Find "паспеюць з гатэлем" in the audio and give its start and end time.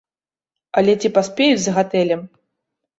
1.19-2.29